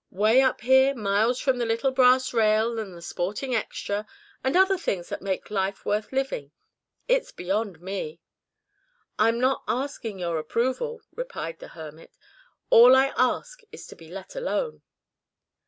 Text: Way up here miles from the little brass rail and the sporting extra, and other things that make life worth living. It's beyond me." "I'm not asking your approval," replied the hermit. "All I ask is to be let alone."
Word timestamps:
Way 0.09 0.41
up 0.41 0.61
here 0.61 0.95
miles 0.95 1.39
from 1.39 1.59
the 1.59 1.65
little 1.67 1.91
brass 1.91 2.33
rail 2.33 2.79
and 2.79 2.91
the 2.97 3.03
sporting 3.03 3.53
extra, 3.53 4.07
and 4.43 4.57
other 4.57 4.75
things 4.75 5.09
that 5.09 5.21
make 5.21 5.51
life 5.51 5.85
worth 5.85 6.11
living. 6.11 6.49
It's 7.07 7.31
beyond 7.31 7.79
me." 7.83 8.19
"I'm 9.19 9.39
not 9.39 9.61
asking 9.67 10.17
your 10.17 10.39
approval," 10.39 11.01
replied 11.13 11.59
the 11.59 11.67
hermit. 11.77 12.17
"All 12.71 12.95
I 12.95 13.13
ask 13.15 13.59
is 13.71 13.85
to 13.89 13.95
be 13.95 14.07
let 14.09 14.35
alone." 14.35 14.81